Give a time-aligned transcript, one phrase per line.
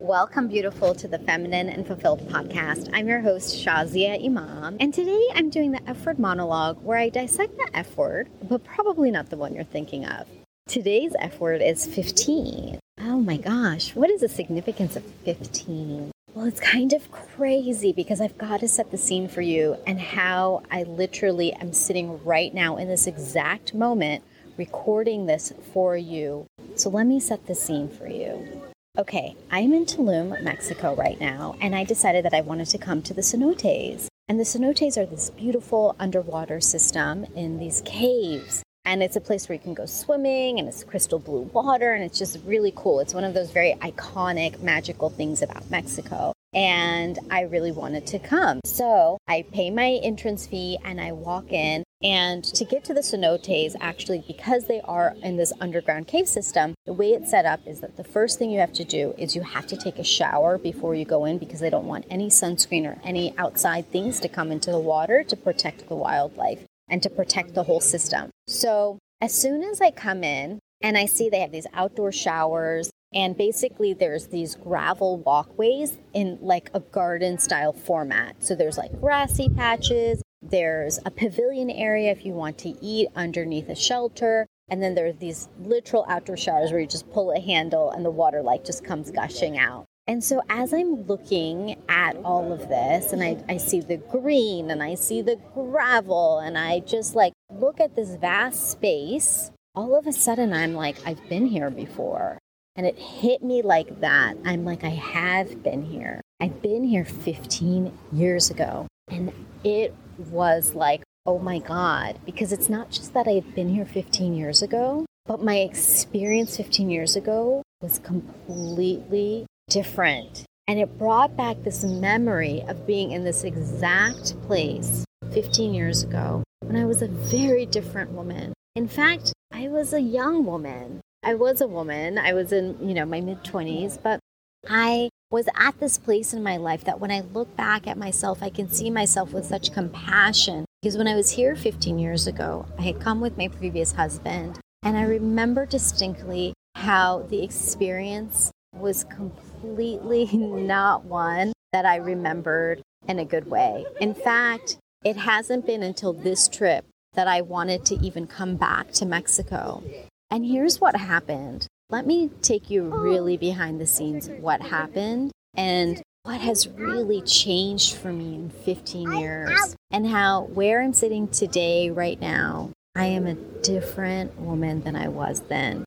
[0.00, 2.88] Welcome, beautiful, to the Feminine and Fulfilled podcast.
[2.92, 7.08] I'm your host, Shazia Imam, and today I'm doing the F word monologue where I
[7.08, 10.28] dissect the F word, but probably not the one you're thinking of.
[10.68, 12.78] Today's F word is 15.
[13.00, 16.12] Oh my gosh, what is the significance of 15?
[16.32, 19.98] Well, it's kind of crazy because I've got to set the scene for you and
[19.98, 24.22] how I literally am sitting right now in this exact moment
[24.56, 26.46] recording this for you.
[26.76, 28.67] So let me set the scene for you.
[28.98, 33.00] Okay, I'm in Tulum, Mexico right now, and I decided that I wanted to come
[33.02, 34.08] to the cenotes.
[34.26, 38.64] And the cenotes are this beautiful underwater system in these caves.
[38.84, 42.02] And it's a place where you can go swimming, and it's crystal blue water, and
[42.02, 42.98] it's just really cool.
[42.98, 48.18] It's one of those very iconic, magical things about Mexico and I really wanted to
[48.18, 48.60] come.
[48.64, 51.84] So I pay my entrance fee and I walk in.
[52.02, 56.74] And to get to the cenotes, actually, because they are in this underground cave system,
[56.86, 59.34] the way it's set up is that the first thing you have to do is
[59.34, 62.28] you have to take a shower before you go in because they don't want any
[62.28, 67.02] sunscreen or any outside things to come into the water to protect the wildlife and
[67.02, 68.30] to protect the whole system.
[68.46, 72.90] So as soon as I come in, and I see they have these outdoor showers
[73.14, 78.42] and basically, there's these gravel walkways in like a garden style format.
[78.42, 83.68] So there's like grassy patches, there's a pavilion area if you want to eat underneath
[83.68, 84.46] a shelter.
[84.68, 88.10] And then there's these literal outdoor showers where you just pull a handle and the
[88.10, 89.86] water like just comes gushing out.
[90.06, 94.70] And so as I'm looking at all of this and I, I see the green
[94.70, 99.94] and I see the gravel and I just like look at this vast space, all
[99.94, 102.38] of a sudden I'm like, I've been here before.
[102.74, 104.36] And it hit me like that.
[104.44, 106.20] I'm like, I have been here.
[106.40, 108.86] I've been here 15 years ago.
[109.10, 109.32] And
[109.64, 109.94] it
[110.30, 114.34] was like, oh my God, because it's not just that I had been here 15
[114.34, 120.44] years ago, but my experience 15 years ago was completely different.
[120.66, 126.42] And it brought back this memory of being in this exact place 15 years ago
[126.60, 128.52] when I was a very different woman.
[128.74, 131.00] In fact, I was a young woman.
[131.22, 132.18] I was a woman.
[132.18, 134.20] I was in, you know, my mid 20s, but
[134.68, 138.42] I was at this place in my life that when I look back at myself,
[138.42, 140.64] I can see myself with such compassion.
[140.82, 144.58] Because when I was here 15 years ago, I had come with my previous husband,
[144.82, 153.18] and I remember distinctly how the experience was completely not one that I remembered in
[153.18, 153.84] a good way.
[154.00, 158.92] In fact, it hasn't been until this trip that I wanted to even come back
[158.92, 159.82] to Mexico.
[160.30, 161.66] And here's what happened.
[161.90, 162.98] Let me take you oh.
[162.98, 169.12] really behind the scenes what happened and what has really changed for me in 15
[169.12, 174.96] years and how where I'm sitting today right now, I am a different woman than
[174.96, 175.86] I was then.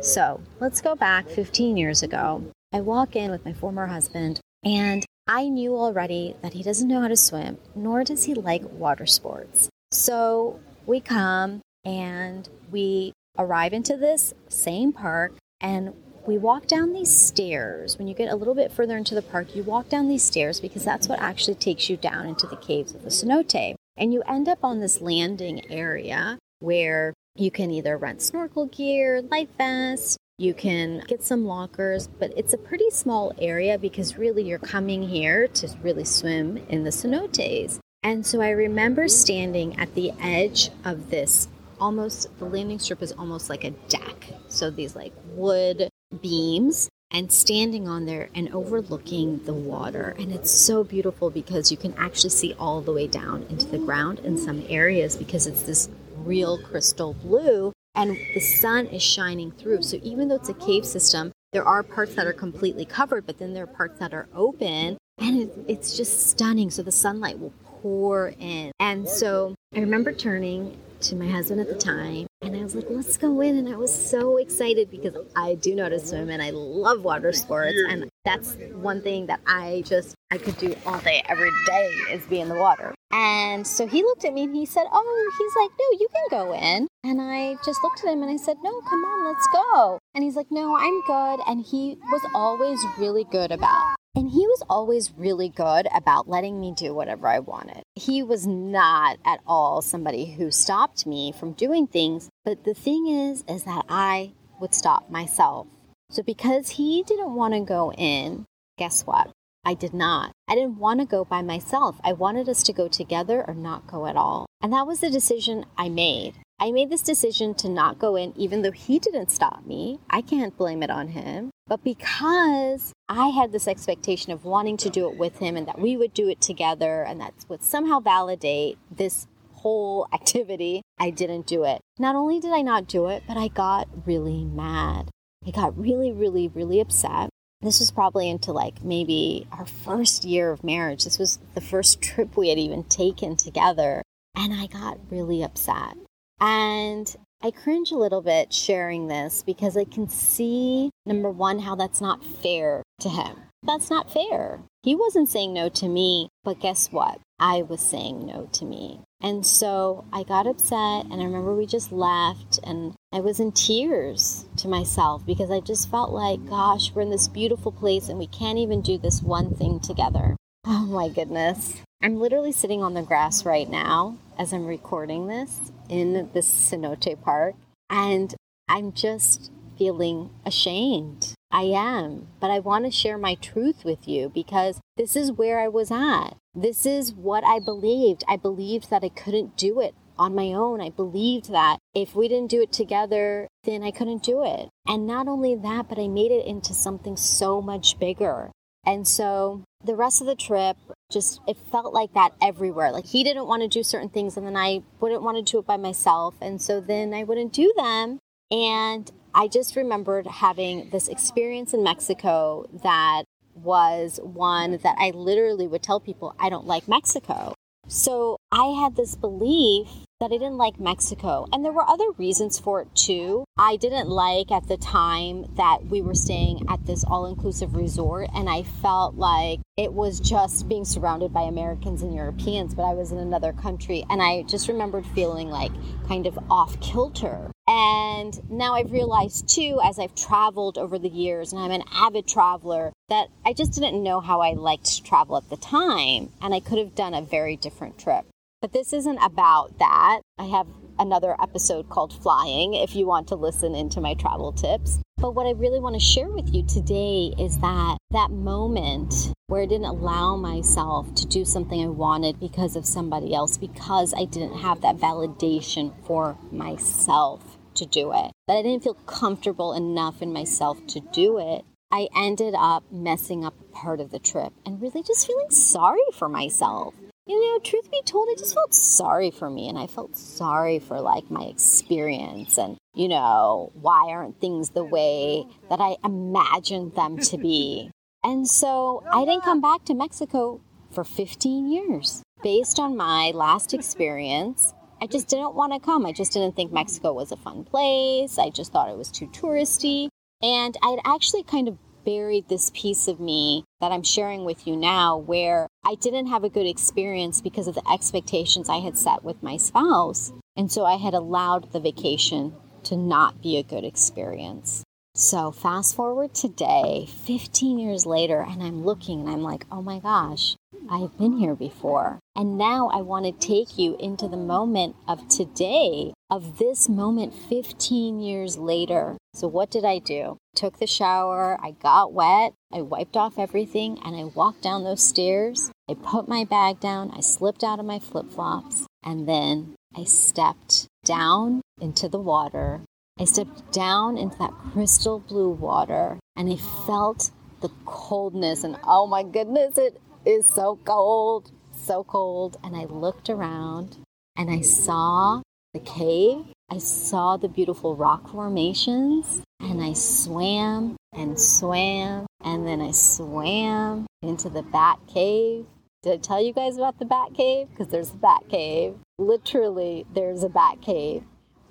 [0.00, 2.44] So, let's go back 15 years ago.
[2.72, 7.00] I walk in with my former husband and I knew already that he doesn't know
[7.00, 9.68] how to swim, nor does he like water sports.
[9.90, 15.94] So we come and we arrive into this same park and
[16.26, 17.98] we walk down these stairs.
[17.98, 20.60] When you get a little bit further into the park, you walk down these stairs
[20.60, 23.74] because that's what actually takes you down into the caves of the cenote.
[23.96, 29.20] And you end up on this landing area where you can either rent snorkel gear,
[29.22, 34.42] life vest, you can get some lockers, but it's a pretty small area because really
[34.42, 37.78] you're coming here to really swim in the cenotes.
[38.02, 41.48] And so I remember standing at the edge of this
[41.82, 44.28] almost the landing strip is almost like a deck.
[44.46, 45.88] So these like wood
[46.22, 50.14] beams and standing on there and overlooking the water.
[50.16, 53.78] And it's so beautiful because you can actually see all the way down into the
[53.78, 59.50] ground in some areas because it's this real crystal blue and the sun is shining
[59.50, 59.82] through.
[59.82, 63.38] So even though it's a cave system, there are parts that are completely covered, but
[63.38, 66.70] then there are parts that are open and it, it's just stunning.
[66.70, 68.70] So the sunlight will pour in.
[68.78, 72.86] And so I remember turning to my husband at the time and I was like,
[72.90, 73.56] let's go in.
[73.56, 77.32] And I was so excited because I do know to swim and I love water
[77.32, 77.76] sports.
[77.88, 82.24] And that's one thing that I just, I could do all day, every day is
[82.26, 82.94] be in the water.
[83.12, 86.46] And so he looked at me and he said, oh, he's like, no, you can
[86.46, 86.88] go in.
[87.04, 89.98] And I just looked at him and I said, no, come on, let's go.
[90.14, 91.40] And he's like, no, I'm good.
[91.46, 96.60] And he was always really good about and he was always really good about letting
[96.60, 97.82] me do whatever I wanted.
[97.94, 103.06] He was not at all somebody who stopped me from doing things, but the thing
[103.06, 105.66] is is that I would stop myself.
[106.10, 108.44] So because he didn't want to go in,
[108.78, 109.30] guess what?
[109.64, 110.32] I did not.
[110.48, 112.00] I didn't want to go by myself.
[112.04, 114.46] I wanted us to go together or not go at all.
[114.60, 116.34] And that was the decision I made.
[116.58, 119.98] I made this decision to not go in, even though he didn't stop me.
[120.08, 121.50] I can't blame it on him.
[121.66, 125.80] But because I had this expectation of wanting to do it with him and that
[125.80, 131.46] we would do it together and that would somehow validate this whole activity, I didn't
[131.46, 131.80] do it.
[131.98, 135.10] Not only did I not do it, but I got really mad.
[135.46, 137.30] I got really, really, really upset.
[137.60, 141.04] This was probably into like maybe our first year of marriage.
[141.04, 144.02] This was the first trip we had even taken together.
[144.34, 145.96] And I got really upset.
[146.44, 151.76] And I cringe a little bit sharing this because I can see, number one, how
[151.76, 153.36] that's not fair to him.
[153.62, 154.60] That's not fair.
[154.82, 157.20] He wasn't saying no to me, but guess what?
[157.38, 159.02] I was saying no to me.
[159.20, 163.52] And so I got upset, and I remember we just left, and I was in
[163.52, 168.18] tears to myself because I just felt like, gosh, we're in this beautiful place and
[168.18, 170.34] we can't even do this one thing together.
[170.64, 171.82] Oh my goodness.
[172.00, 177.20] I'm literally sitting on the grass right now as I'm recording this in this cenote
[177.20, 177.56] park,
[177.90, 178.32] and
[178.68, 181.34] I'm just feeling ashamed.
[181.50, 185.58] I am, but I want to share my truth with you because this is where
[185.58, 186.36] I was at.
[186.54, 188.22] This is what I believed.
[188.28, 190.80] I believed that I couldn't do it on my own.
[190.80, 194.68] I believed that if we didn't do it together, then I couldn't do it.
[194.86, 198.52] And not only that, but I made it into something so much bigger.
[198.84, 200.76] And so the rest of the trip,
[201.10, 202.90] just it felt like that everywhere.
[202.90, 205.58] Like he didn't want to do certain things, and then I wouldn't want to do
[205.58, 206.34] it by myself.
[206.40, 208.18] And so then I wouldn't do them.
[208.50, 213.24] And I just remembered having this experience in Mexico that
[213.54, 217.54] was one that I literally would tell people I don't like Mexico.
[217.92, 219.86] So I had this belief
[220.18, 221.46] that I didn't like Mexico.
[221.52, 223.44] And there were other reasons for it too.
[223.58, 228.30] I didn't like at the time that we were staying at this all inclusive resort,
[228.34, 232.94] and I felt like it was just being surrounded by Americans and Europeans, but I
[232.94, 234.06] was in another country.
[234.08, 235.72] And I just remembered feeling like
[236.08, 237.51] kind of off kilter.
[237.68, 242.26] And now I've realized too, as I've traveled over the years, and I'm an avid
[242.26, 246.54] traveler, that I just didn't know how I liked to travel at the time, and
[246.54, 248.24] I could have done a very different trip.
[248.60, 250.20] But this isn't about that.
[250.38, 250.66] I have
[250.98, 255.00] another episode called Flying if you want to listen into my travel tips.
[255.16, 259.62] But what I really want to share with you today is that that moment where
[259.62, 264.24] I didn't allow myself to do something I wanted because of somebody else, because I
[264.24, 270.22] didn't have that validation for myself to do it, but I didn't feel comfortable enough
[270.22, 271.64] in myself to do it.
[271.90, 276.28] I ended up messing up part of the trip and really just feeling sorry for
[276.28, 276.94] myself
[277.26, 280.78] you know, truth be told, I just felt sorry for me and I felt sorry
[280.80, 286.94] for like my experience and, you know, why aren't things the way that I imagined
[286.94, 287.90] them to be?
[288.24, 290.60] And so I didn't come back to Mexico
[290.92, 292.22] for 15 years.
[292.40, 294.72] Based on my last experience,
[295.02, 296.06] I just didn't want to come.
[296.06, 298.38] I just didn't think Mexico was a fun place.
[298.38, 300.06] I just thought it was too touristy.
[300.40, 304.76] And I'd actually kind of buried this piece of me that I'm sharing with you
[304.76, 309.24] now where I didn't have a good experience because of the expectations I had set
[309.24, 310.32] with my spouse.
[310.56, 314.84] And so I had allowed the vacation to not be a good experience.
[315.14, 319.98] So, fast forward today, 15 years later, and I'm looking and I'm like, oh my
[319.98, 320.56] gosh,
[320.90, 322.18] I've been here before.
[322.34, 327.34] And now I want to take you into the moment of today, of this moment
[327.34, 329.18] 15 years later.
[329.34, 330.38] So, what did I do?
[330.54, 335.06] Took the shower, I got wet, I wiped off everything, and I walked down those
[335.06, 335.70] stairs.
[335.90, 340.04] I put my bag down, I slipped out of my flip flops, and then I
[340.04, 342.80] stepped down into the water
[343.20, 348.64] I stepped down into that crystal blue water and I felt the coldness.
[348.64, 352.56] And oh my goodness, it is so cold, so cold.
[352.64, 353.98] And I looked around
[354.36, 355.42] and I saw
[355.74, 356.46] the cave.
[356.70, 364.06] I saw the beautiful rock formations and I swam and swam and then I swam
[364.22, 365.66] into the bat cave.
[366.02, 367.68] Did I tell you guys about the bat cave?
[367.70, 368.94] Because there's a bat cave.
[369.18, 371.22] Literally, there's a bat cave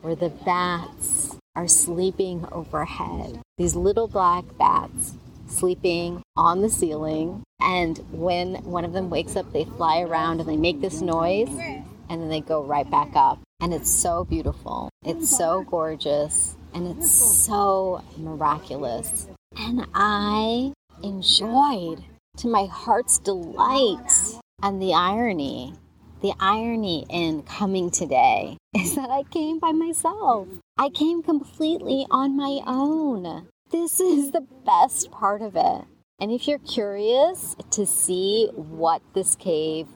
[0.01, 3.41] where the bats are sleeping overhead.
[3.57, 5.15] These little black bats
[5.47, 7.43] sleeping on the ceiling.
[7.59, 11.49] And when one of them wakes up, they fly around and they make this noise
[11.49, 13.39] and then they go right back up.
[13.59, 14.89] And it's so beautiful.
[15.05, 19.27] It's so gorgeous and it's so miraculous.
[19.55, 22.03] And I enjoyed
[22.37, 25.73] to my heart's delight and the irony
[26.21, 30.47] the irony in coming today is that I came by myself.
[30.77, 33.47] I came completely on my own.
[33.71, 35.85] This is the best part of it.
[36.19, 39.87] And if you're curious to see what this cave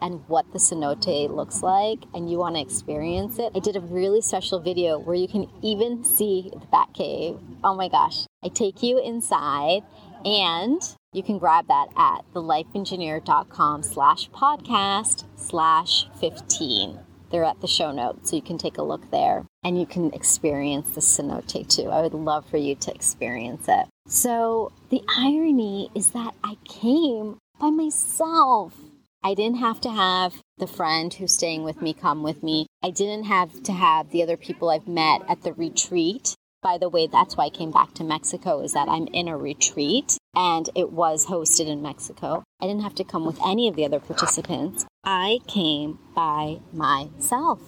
[0.00, 3.80] and what the cenote looks like and you want to experience it, I did a
[3.80, 7.38] really special video where you can even see the bat cave.
[7.62, 8.24] Oh my gosh.
[8.42, 9.82] I take you inside
[10.24, 10.80] and
[11.12, 16.98] you can grab that at thelifeengineer.com slash podcast slash 15.
[17.30, 20.12] They're at the show notes, so you can take a look there and you can
[20.12, 21.90] experience the cenote too.
[21.90, 23.86] I would love for you to experience it.
[24.08, 28.74] So the irony is that I came by myself.
[29.22, 32.66] I didn't have to have the friend who's staying with me come with me.
[32.82, 36.34] I didn't have to have the other people I've met at the retreat
[36.64, 39.36] by the way, that's why I came back to Mexico, is that I'm in a
[39.36, 42.44] retreat and it was hosted in Mexico.
[42.60, 44.86] I didn't have to come with any of the other participants.
[45.04, 47.60] I came by myself.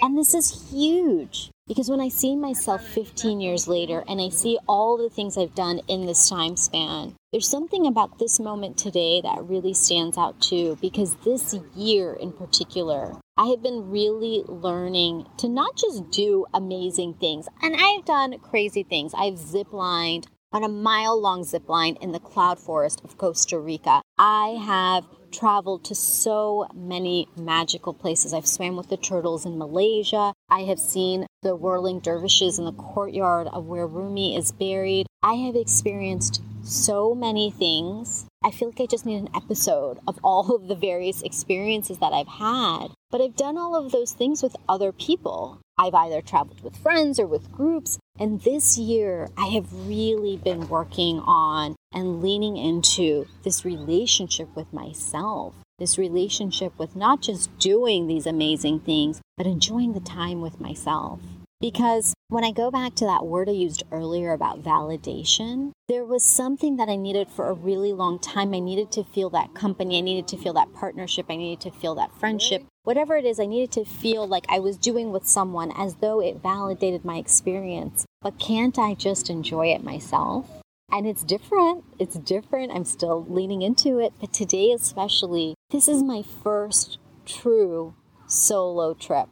[0.00, 4.58] And this is huge because when I see myself 15 years later and I see
[4.66, 9.20] all the things I've done in this time span, there's something about this moment today
[9.20, 15.26] that really stands out too because this year in particular, I have been really learning
[15.38, 17.46] to not just do amazing things.
[17.62, 19.12] And I've done crazy things.
[19.14, 24.02] I've ziplined on a mile long zip line in the cloud forest of Costa Rica.
[24.18, 28.34] I have traveled to so many magical places.
[28.34, 30.32] I've swam with the turtles in Malaysia.
[30.50, 35.06] I have seen the whirling dervishes in the courtyard of where Rumi is buried.
[35.22, 38.26] I have experienced so many things.
[38.44, 42.12] I feel like I just need an episode of all of the various experiences that
[42.12, 42.88] I've had.
[43.10, 45.58] But I've done all of those things with other people.
[45.78, 47.98] I've either traveled with friends or with groups.
[48.18, 54.72] And this year, I have really been working on and leaning into this relationship with
[54.72, 60.60] myself, this relationship with not just doing these amazing things, but enjoying the time with
[60.60, 61.20] myself.
[61.62, 66.24] Because when I go back to that word I used earlier about validation, there was
[66.24, 68.52] something that I needed for a really long time.
[68.52, 71.70] I needed to feel that company, I needed to feel that partnership, I needed to
[71.70, 72.64] feel that friendship.
[72.82, 76.20] Whatever it is, I needed to feel like I was doing with someone as though
[76.20, 78.06] it validated my experience.
[78.20, 80.50] But can't I just enjoy it myself?
[80.90, 81.84] And it's different.
[82.00, 82.72] It's different.
[82.72, 84.14] I'm still leaning into it.
[84.20, 87.94] But today, especially, this is my first true
[88.26, 89.28] solo trip.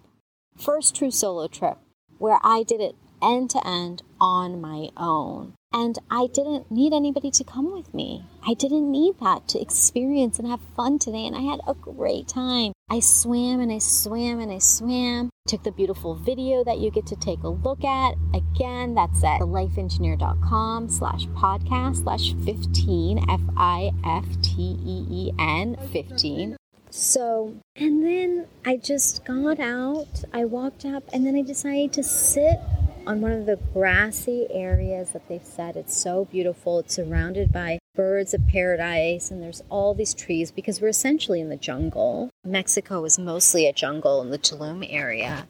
[0.56, 1.78] First true solo trip
[2.20, 5.54] where I did it end to end on my own.
[5.72, 8.24] And I didn't need anybody to come with me.
[8.46, 11.26] I didn't need that to experience and have fun today.
[11.26, 12.72] And I had a great time.
[12.90, 15.30] I swam and I swam and I swam.
[15.46, 18.16] Took the beautiful video that you get to take a look at.
[18.34, 25.76] Again, that's at thelifeengineer.com slash podcast slash 15, F I F T E E N
[25.92, 26.56] 15.
[26.90, 32.02] So, and then I just got out, I walked up, and then I decided to
[32.02, 32.58] sit
[33.06, 36.80] on one of the grassy areas that they've said it's so beautiful.
[36.80, 41.48] It's surrounded by birds of paradise, and there's all these trees because we're essentially in
[41.48, 42.30] the jungle.
[42.44, 45.46] Mexico is mostly a jungle in the Tulum area.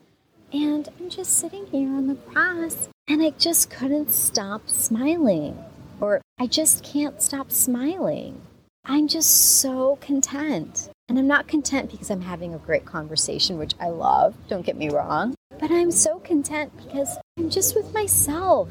[0.52, 5.58] And I'm just sitting here on the grass, and I just couldn't stop smiling.
[6.00, 8.40] Or I just can't stop smiling.
[8.84, 10.88] I'm just so content.
[11.10, 14.76] And I'm not content because I'm having a great conversation, which I love, don't get
[14.76, 15.34] me wrong.
[15.58, 18.68] But I'm so content because I'm just with myself,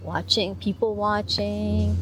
[0.00, 1.94] watching, people watching,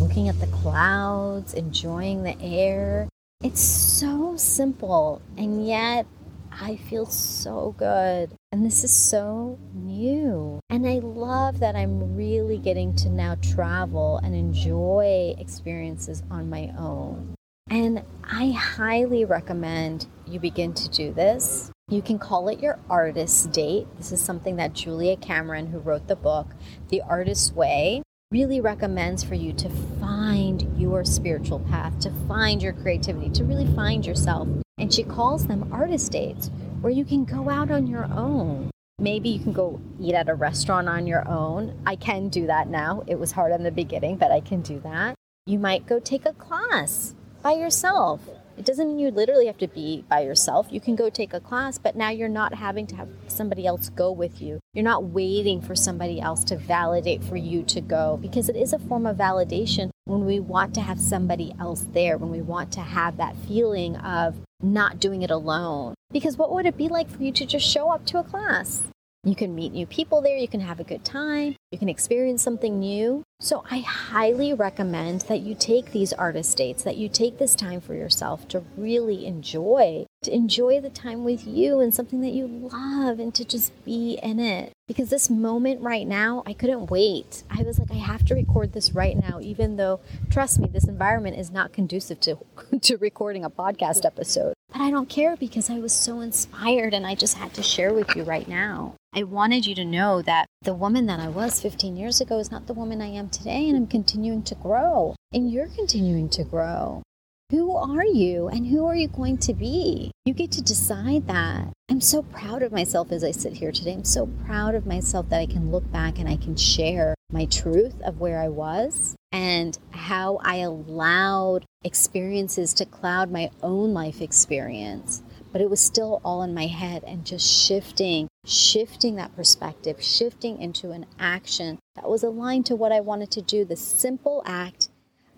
[0.00, 3.08] looking at the clouds, enjoying the air.
[3.40, 6.06] It's so simple, and yet
[6.50, 8.32] I feel so good.
[8.50, 10.58] And this is so new.
[10.68, 16.72] And I love that I'm really getting to now travel and enjoy experiences on my
[16.76, 17.36] own.
[17.70, 21.70] And I highly recommend you begin to do this.
[21.88, 23.86] You can call it your artist date.
[23.96, 26.48] This is something that Julia Cameron, who wrote the book,
[26.88, 29.68] The Artist's Way, really recommends for you to
[30.00, 34.48] find your spiritual path, to find your creativity, to really find yourself.
[34.78, 38.70] And she calls them artist dates, where you can go out on your own.
[38.98, 41.80] Maybe you can go eat at a restaurant on your own.
[41.86, 43.02] I can do that now.
[43.06, 45.14] It was hard in the beginning, but I can do that.
[45.46, 47.14] You might go take a class
[47.48, 48.20] by yourself.
[48.58, 50.66] It doesn't mean you literally have to be by yourself.
[50.70, 53.88] You can go take a class, but now you're not having to have somebody else
[53.88, 54.60] go with you.
[54.74, 58.74] You're not waiting for somebody else to validate for you to go because it is
[58.74, 62.70] a form of validation when we want to have somebody else there, when we want
[62.72, 65.94] to have that feeling of not doing it alone.
[66.10, 68.82] Because what would it be like for you to just show up to a class?
[69.28, 72.42] You can meet new people there, you can have a good time, you can experience
[72.42, 73.24] something new.
[73.40, 77.82] So, I highly recommend that you take these artist dates, that you take this time
[77.82, 82.46] for yourself to really enjoy, to enjoy the time with you and something that you
[82.46, 84.72] love and to just be in it.
[84.86, 87.42] Because this moment right now, I couldn't wait.
[87.50, 90.88] I was like, I have to record this right now, even though, trust me, this
[90.88, 92.38] environment is not conducive to,
[92.80, 94.54] to recording a podcast episode.
[94.70, 97.94] But I don't care because I was so inspired and I just had to share
[97.94, 98.94] with you right now.
[99.14, 102.50] I wanted you to know that the woman that I was 15 years ago is
[102.50, 106.44] not the woman I am today, and I'm continuing to grow, and you're continuing to
[106.44, 107.02] grow.
[107.50, 110.10] Who are you and who are you going to be?
[110.26, 111.72] You get to decide that.
[111.88, 113.94] I'm so proud of myself as I sit here today.
[113.94, 117.44] I'm so proud of myself that I can look back and I can share my
[117.44, 124.22] truth of where I was and how I allowed experiences to cloud my own life
[124.22, 125.22] experience.
[125.52, 130.60] But it was still all in my head and just shifting, shifting that perspective, shifting
[130.60, 133.64] into an action that was aligned to what I wanted to do.
[133.64, 134.88] The simple act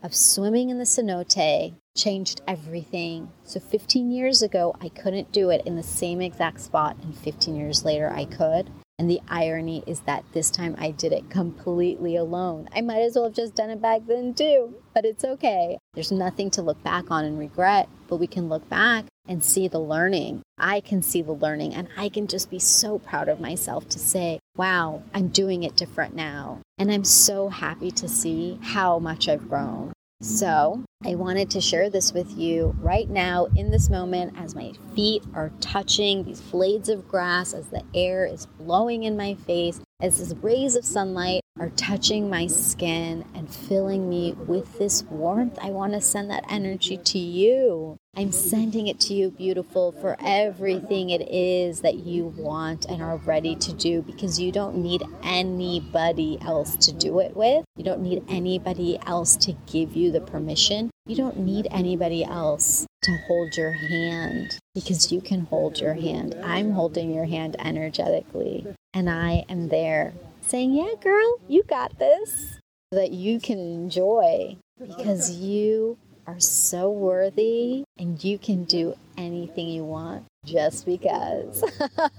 [0.03, 3.31] of swimming in the cenote changed everything.
[3.45, 7.55] So 15 years ago, I couldn't do it in the same exact spot, and 15
[7.57, 8.71] years later, I could.
[9.01, 12.69] And the irony is that this time I did it completely alone.
[12.77, 15.79] I might as well have just done it back then too, but it's okay.
[15.95, 19.69] There's nothing to look back on and regret, but we can look back and see
[19.69, 20.43] the learning.
[20.59, 23.99] I can see the learning, and I can just be so proud of myself to
[23.99, 26.59] say, wow, I'm doing it different now.
[26.77, 29.95] And I'm so happy to see how much I've grown.
[30.23, 34.73] So, I wanted to share this with you right now in this moment as my
[34.95, 39.81] feet are touching these blades of grass, as the air is blowing in my face,
[40.01, 45.59] as these rays of sunlight are touching my skin and filling me with this warmth.
[45.61, 47.99] I want to send that energy to you.
[48.17, 53.19] I'm sending it to you, beautiful, for everything it is that you want and are
[53.19, 57.65] ready to do because you don't need anybody else to do it with.
[57.77, 60.91] You don't need anybody else to give you the permission.
[61.07, 66.35] You don't need anybody else to hold your hand because you can hold your hand.
[66.45, 72.59] I'm holding your hand energetically, and I am there saying, Yeah, girl, you got this.
[72.93, 79.85] That you can enjoy because you are so worthy and you can do anything you
[79.85, 81.63] want just because.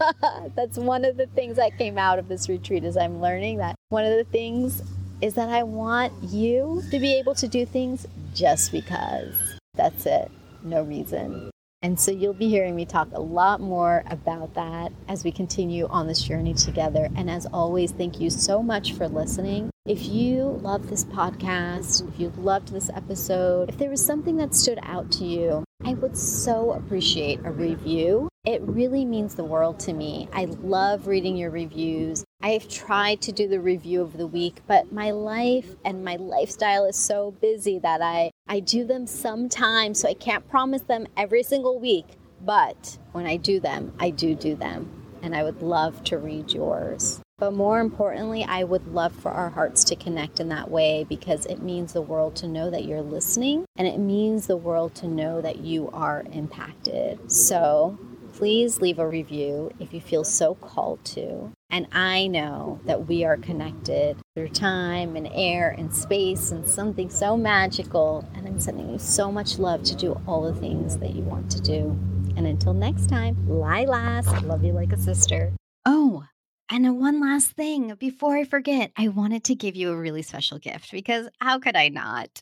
[0.56, 3.76] That's one of the things that came out of this retreat is I'm learning that
[3.90, 4.82] one of the things
[5.22, 9.34] is that I want you to be able to do things just because.
[9.76, 10.32] That's it.
[10.64, 11.52] No reason.
[11.84, 15.88] And so you'll be hearing me talk a lot more about that as we continue
[15.88, 17.10] on this journey together.
[17.16, 19.72] And as always, thank you so much for listening.
[19.88, 24.54] If you love this podcast, if you loved this episode, if there was something that
[24.54, 28.30] stood out to you, I would so appreciate a review.
[28.46, 30.28] It really means the world to me.
[30.34, 32.24] I love reading your reviews.
[32.42, 36.86] I've tried to do the review of the week, but my life and my lifestyle
[36.86, 41.42] is so busy that I, I do them sometimes, so I can't promise them every
[41.42, 42.06] single week.
[42.42, 44.92] But when I do them, I do do them.
[45.22, 47.22] And I would love to read yours.
[47.38, 51.46] But more importantly, I would love for our hearts to connect in that way because
[51.46, 55.08] it means the world to know that you're listening and it means the world to
[55.08, 57.32] know that you are impacted.
[57.32, 57.98] So
[58.34, 61.54] please leave a review if you feel so called to.
[61.72, 67.10] And I know that we are connected through time and air and space and something
[67.10, 68.28] so magical.
[68.36, 71.50] And I'm sending you so much love to do all the things that you want
[71.52, 71.98] to do.
[72.36, 75.54] And until next time, Lilas, love you like a sister.
[75.86, 76.26] Oh,
[76.70, 80.60] and one last thing before I forget, I wanted to give you a really special
[80.60, 82.42] gift because how could I not?